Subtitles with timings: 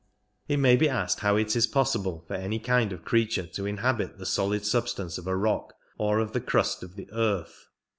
[0.47, 4.17] It may be asked how it is possible for any kind of creature to inhabit
[4.17, 7.67] the solid substance of a rock, or of the crust of the earth.